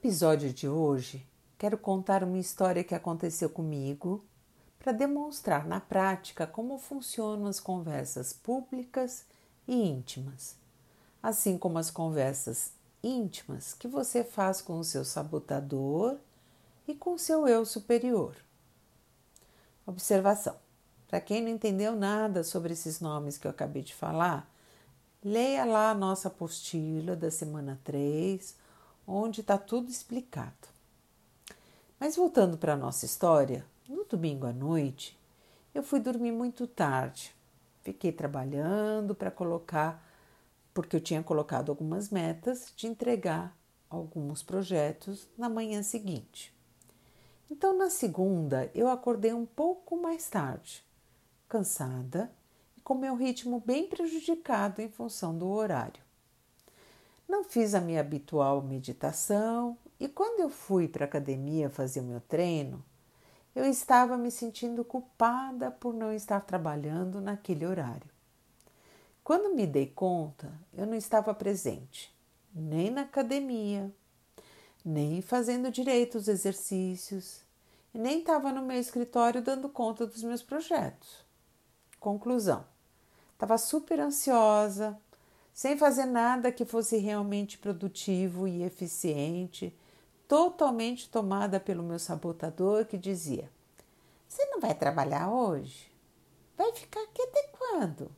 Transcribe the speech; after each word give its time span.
episódio 0.00 0.50
de 0.50 0.66
hoje, 0.66 1.26
quero 1.58 1.76
contar 1.76 2.24
uma 2.24 2.38
história 2.38 2.82
que 2.82 2.94
aconteceu 2.94 3.50
comigo 3.50 4.24
para 4.78 4.92
demonstrar 4.92 5.66
na 5.66 5.78
prática 5.78 6.46
como 6.46 6.78
funcionam 6.78 7.46
as 7.46 7.60
conversas 7.60 8.32
públicas 8.32 9.26
e 9.68 9.74
íntimas, 9.74 10.56
assim 11.22 11.58
como 11.58 11.76
as 11.76 11.90
conversas 11.90 12.72
íntimas 13.04 13.74
que 13.74 13.86
você 13.86 14.24
faz 14.24 14.62
com 14.62 14.78
o 14.78 14.84
seu 14.84 15.04
sabotador 15.04 16.16
e 16.88 16.94
com 16.94 17.12
o 17.12 17.18
seu 17.18 17.46
eu 17.46 17.66
superior. 17.66 18.34
Observação: 19.86 20.56
para 21.08 21.20
quem 21.20 21.42
não 21.42 21.50
entendeu 21.50 21.94
nada 21.94 22.42
sobre 22.42 22.72
esses 22.72 23.00
nomes 23.00 23.36
que 23.36 23.46
eu 23.46 23.50
acabei 23.50 23.82
de 23.82 23.94
falar, 23.94 24.50
leia 25.22 25.66
lá 25.66 25.90
a 25.90 25.94
nossa 25.94 26.28
apostila 26.28 27.14
da 27.14 27.30
semana 27.30 27.78
3 27.84 28.69
onde 29.06 29.40
está 29.40 29.58
tudo 29.58 29.90
explicado. 29.90 30.68
Mas 31.98 32.16
voltando 32.16 32.56
para 32.56 32.74
a 32.74 32.76
nossa 32.76 33.04
história, 33.04 33.64
no 33.88 34.04
domingo 34.04 34.46
à 34.46 34.52
noite 34.52 35.18
eu 35.74 35.82
fui 35.82 36.00
dormir 36.00 36.32
muito 36.32 36.66
tarde. 36.66 37.34
Fiquei 37.82 38.12
trabalhando 38.12 39.14
para 39.14 39.30
colocar, 39.30 40.04
porque 40.74 40.96
eu 40.96 41.00
tinha 41.00 41.22
colocado 41.22 41.70
algumas 41.70 42.10
metas 42.10 42.72
de 42.76 42.86
entregar 42.86 43.56
alguns 43.88 44.42
projetos 44.42 45.28
na 45.36 45.48
manhã 45.48 45.82
seguinte. 45.82 46.54
Então, 47.50 47.76
na 47.76 47.90
segunda, 47.90 48.70
eu 48.74 48.88
acordei 48.88 49.32
um 49.32 49.44
pouco 49.44 49.96
mais 49.96 50.28
tarde, 50.28 50.84
cansada 51.48 52.30
e 52.76 52.80
com 52.80 52.94
meu 52.94 53.16
ritmo 53.16 53.60
bem 53.60 53.88
prejudicado 53.88 54.80
em 54.80 54.88
função 54.88 55.36
do 55.36 55.48
horário. 55.48 56.02
Não 57.30 57.44
fiz 57.44 57.76
a 57.76 57.80
minha 57.80 58.00
habitual 58.00 58.60
meditação 58.60 59.78
e 60.00 60.08
quando 60.08 60.40
eu 60.40 60.48
fui 60.48 60.88
para 60.88 61.04
a 61.04 61.06
academia 61.06 61.70
fazer 61.70 62.00
o 62.00 62.02
meu 62.02 62.20
treino, 62.20 62.84
eu 63.54 63.64
estava 63.64 64.18
me 64.18 64.32
sentindo 64.32 64.84
culpada 64.84 65.70
por 65.70 65.94
não 65.94 66.12
estar 66.12 66.40
trabalhando 66.40 67.20
naquele 67.20 67.64
horário. 67.64 68.10
Quando 69.22 69.54
me 69.54 69.64
dei 69.64 69.86
conta, 69.86 70.52
eu 70.76 70.84
não 70.84 70.96
estava 70.96 71.32
presente, 71.32 72.12
nem 72.52 72.90
na 72.90 73.02
academia, 73.02 73.94
nem 74.84 75.22
fazendo 75.22 75.70
direito 75.70 76.18
os 76.18 76.26
exercícios, 76.26 77.42
nem 77.94 78.18
estava 78.18 78.50
no 78.50 78.62
meu 78.62 78.76
escritório 78.80 79.40
dando 79.40 79.68
conta 79.68 80.04
dos 80.04 80.24
meus 80.24 80.42
projetos. 80.42 81.24
Conclusão: 82.00 82.66
estava 83.34 83.56
super 83.56 84.00
ansiosa, 84.00 84.98
sem 85.52 85.76
fazer 85.76 86.06
nada 86.06 86.52
que 86.52 86.64
fosse 86.64 86.96
realmente 86.96 87.58
produtivo 87.58 88.46
e 88.46 88.62
eficiente, 88.62 89.76
totalmente 90.26 91.08
tomada 91.08 91.58
pelo 91.58 91.82
meu 91.82 91.98
sabotador 91.98 92.86
que 92.86 92.96
dizia: 92.96 93.50
Você 94.28 94.44
não 94.46 94.60
vai 94.60 94.74
trabalhar 94.74 95.30
hoje? 95.30 95.90
Vai 96.56 96.72
ficar 96.72 97.02
aqui 97.02 97.22
até 97.22 97.42
quando? 97.58 98.10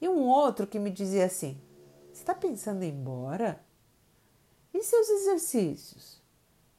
E 0.00 0.08
um 0.08 0.26
outro 0.26 0.66
que 0.66 0.78
me 0.78 0.90
dizia 0.90 1.26
assim: 1.26 1.60
está 2.12 2.34
pensando 2.34 2.82
em 2.82 2.88
ir 2.88 2.92
embora? 2.92 3.62
E 4.74 4.82
seus 4.82 5.08
exercícios? 5.08 6.20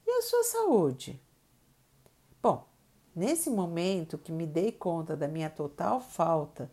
E 0.06 0.10
a 0.10 0.22
sua 0.22 0.44
saúde? 0.44 1.20
Bom, 2.42 2.66
nesse 3.14 3.48
momento 3.48 4.18
que 4.18 4.32
me 4.32 4.46
dei 4.46 4.72
conta 4.72 5.16
da 5.16 5.28
minha 5.28 5.48
total 5.48 6.00
falta 6.00 6.70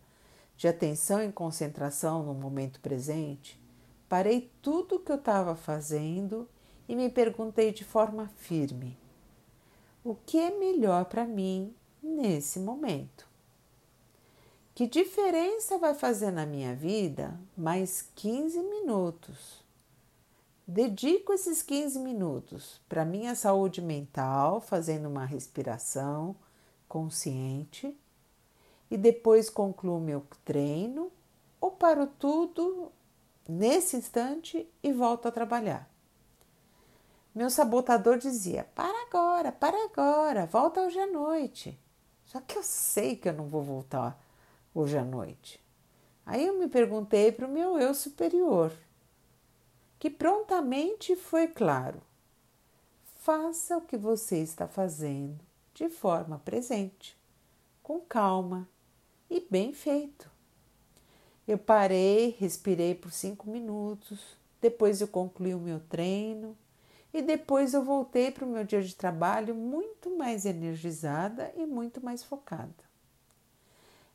de 0.56 0.68
atenção 0.68 1.22
e 1.22 1.32
concentração 1.32 2.22
no 2.22 2.34
momento 2.34 2.80
presente, 2.80 3.60
parei 4.08 4.50
tudo 4.60 4.96
o 4.96 5.00
que 5.00 5.10
eu 5.10 5.16
estava 5.16 5.56
fazendo 5.56 6.48
e 6.88 6.94
me 6.94 7.08
perguntei 7.08 7.72
de 7.72 7.84
forma 7.84 8.28
firme: 8.36 8.98
o 10.04 10.14
que 10.14 10.38
é 10.38 10.50
melhor 10.50 11.06
para 11.06 11.24
mim 11.24 11.74
nesse 12.02 12.58
momento? 12.58 13.30
Que 14.74 14.86
diferença 14.86 15.78
vai 15.78 15.94
fazer 15.94 16.30
na 16.30 16.46
minha 16.46 16.74
vida 16.74 17.38
mais 17.56 18.08
15 18.14 18.62
minutos? 18.62 19.62
Dedico 20.66 21.32
esses 21.32 21.62
15 21.62 21.98
minutos 21.98 22.80
para 22.88 23.04
minha 23.04 23.34
saúde 23.34 23.82
mental, 23.82 24.60
fazendo 24.60 25.08
uma 25.08 25.26
respiração 25.26 26.34
consciente 26.88 27.94
e 28.92 28.96
depois 28.98 29.48
concluo 29.48 29.98
meu 29.98 30.22
treino 30.44 31.10
ou 31.58 31.70
paro 31.70 32.06
tudo 32.06 32.92
nesse 33.48 33.96
instante 33.96 34.68
e 34.82 34.92
volto 34.92 35.26
a 35.26 35.32
trabalhar. 35.32 35.88
Meu 37.34 37.48
sabotador 37.48 38.18
dizia: 38.18 38.68
para 38.74 39.06
agora, 39.06 39.50
para 39.50 39.82
agora, 39.84 40.44
volta 40.44 40.82
hoje 40.82 40.98
à 40.98 41.06
noite. 41.06 41.80
Só 42.26 42.38
que 42.42 42.58
eu 42.58 42.62
sei 42.62 43.16
que 43.16 43.30
eu 43.30 43.32
não 43.32 43.46
vou 43.46 43.62
voltar 43.62 44.22
hoje 44.74 44.98
à 44.98 45.04
noite. 45.04 45.58
Aí 46.26 46.46
eu 46.46 46.58
me 46.58 46.68
perguntei 46.68 47.32
para 47.32 47.46
o 47.46 47.50
meu 47.50 47.78
eu 47.78 47.94
superior, 47.94 48.70
que 49.98 50.10
prontamente 50.10 51.16
foi 51.16 51.48
claro: 51.48 52.02
faça 53.20 53.78
o 53.78 53.80
que 53.80 53.96
você 53.96 54.42
está 54.42 54.68
fazendo 54.68 55.40
de 55.72 55.88
forma 55.88 56.38
presente, 56.44 57.18
com 57.82 57.98
calma 57.98 58.68
e 59.32 59.40
bem 59.48 59.72
feito. 59.72 60.30
Eu 61.48 61.56
parei, 61.56 62.36
respirei 62.38 62.94
por 62.94 63.10
cinco 63.10 63.48
minutos, 63.48 64.20
depois 64.60 65.00
eu 65.00 65.08
concluí 65.08 65.54
o 65.54 65.58
meu 65.58 65.80
treino 65.80 66.54
e 67.14 67.22
depois 67.22 67.72
eu 67.72 67.82
voltei 67.82 68.30
para 68.30 68.44
o 68.44 68.48
meu 68.48 68.62
dia 68.62 68.82
de 68.82 68.94
trabalho 68.94 69.54
muito 69.54 70.14
mais 70.16 70.44
energizada 70.44 71.50
e 71.56 71.64
muito 71.64 72.04
mais 72.04 72.22
focada. 72.22 72.92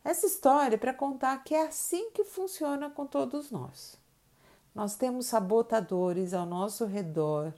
Essa 0.03 0.27
história 0.27 0.75
é 0.75 0.79
para 0.79 0.93
contar 0.93 1.43
que 1.43 1.55
é 1.55 1.65
assim 1.65 2.11
que 2.11 2.23
funciona 2.23 2.87
com 2.87 3.07
todos 3.07 3.49
nós. 3.49 3.97
Nós 4.73 4.95
temos 4.95 5.25
sabotadores 5.25 6.31
ao 6.31 6.45
nosso 6.45 6.85
redor, 6.85 7.51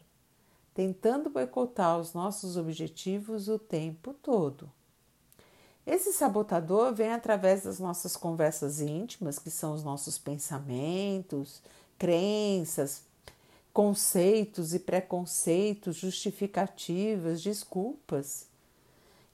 tentando 0.73 1.29
boicotar 1.29 1.99
os 1.99 2.13
nossos 2.13 2.55
objetivos 2.55 3.49
o 3.49 3.59
tempo 3.59 4.13
todo. 4.13 4.71
Esse 5.85 6.13
sabotador 6.13 6.93
vem 6.93 7.11
através 7.11 7.63
das 7.63 7.79
nossas 7.79 8.15
conversas 8.15 8.79
íntimas, 8.79 9.39
que 9.39 9.49
são 9.49 9.73
os 9.73 9.83
nossos 9.83 10.17
pensamentos, 10.17 11.61
crenças, 11.97 13.03
conceitos 13.73 14.73
e 14.73 14.79
preconceitos, 14.79 15.95
justificativas, 15.95 17.41
desculpas. 17.41 18.47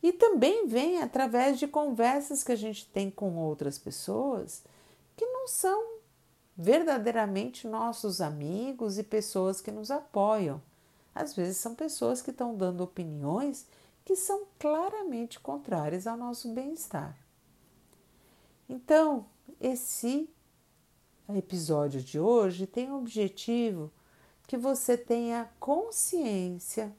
E 0.02 0.14
também 0.14 0.68
vem 0.68 1.02
através 1.02 1.58
de 1.58 1.68
conversas 1.68 2.44
que 2.44 2.52
a 2.52 2.56
gente 2.56 2.86
tem 2.88 3.10
com 3.10 3.36
outras 3.38 3.78
pessoas 3.80 4.64
que 5.16 5.26
não 5.26 5.48
são 5.48 5.96
verdadeiramente 6.56 7.68
nossos 7.68 8.22
amigos 8.22 8.98
e 8.98 9.04
pessoas 9.04 9.62
que 9.62 9.72
nos 9.72 9.92
apoiam. 9.92 10.62
Às 11.14 11.34
vezes 11.34 11.58
são 11.58 11.74
pessoas 11.74 12.22
que 12.22 12.32
estão 12.32 12.56
dando 12.56 12.84
opiniões 12.84 13.66
que 14.06 14.16
são 14.16 14.46
claramente 14.60 15.40
contrárias 15.40 16.06
ao 16.06 16.16
nosso 16.16 16.54
bem-estar. 16.54 17.18
Então, 18.70 19.26
esse 19.60 20.30
episódio 21.28 22.02
de 22.02 22.20
hoje 22.20 22.68
tem 22.68 22.92
o 22.92 22.98
objetivo 22.98 23.92
que 24.48 24.56
você 24.56 24.96
tenha 24.96 25.50
consciência 25.60 26.96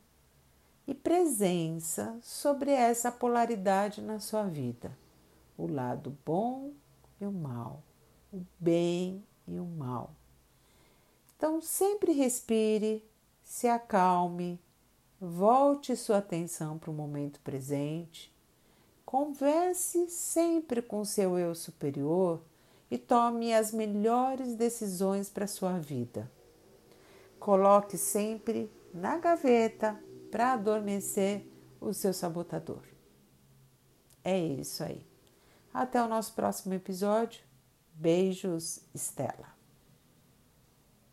e 0.85 0.95
presença 0.95 2.19
sobre 2.21 2.73
essa 2.73 3.11
polaridade 3.11 4.03
na 4.03 4.19
sua 4.19 4.45
vida, 4.45 4.97
o 5.57 5.67
lado 5.67 6.17
bom 6.25 6.73
e 7.21 7.27
o 7.27 7.33
mal, 7.33 7.83
o 8.33 8.41
bem 8.59 9.25
e 9.47 9.59
o 9.59 9.65
mal. 9.65 10.13
Então, 11.37 11.61
sempre 11.61 12.13
respire, 12.13 13.05
se 13.43 13.69
acalme, 13.69 14.61
Volte 15.21 15.97
sua 15.97 16.19
atenção 16.19 16.79
para 16.79 16.91
o 16.91 16.95
momento 16.95 17.41
presente. 17.41 18.35
Converse 19.05 20.11
sempre 20.11 20.83
com 20.83 21.05
seu 21.05 21.39
eu 21.39 21.55
superior 21.55 22.43
e 22.91 22.99
tome 22.99 23.55
as 23.55 23.73
melhores 23.73 24.55
decisões 24.55 25.31
para 25.31 25.47
sua 25.47 25.79
vida. 25.79 26.31
Coloque 27.39 27.97
sempre 27.97 28.71
na 28.93 29.17
gaveta 29.17 29.99
para 30.31 30.53
adormecer 30.53 31.47
o 31.81 31.95
seu 31.95 32.13
sabotador. 32.13 32.83
É 34.23 34.39
isso 34.39 34.83
aí. 34.83 35.07
Até 35.73 36.03
o 36.03 36.09
nosso 36.09 36.35
próximo 36.35 36.75
episódio. 36.75 37.41
Beijos, 37.95 38.81
Estela. 38.95 39.56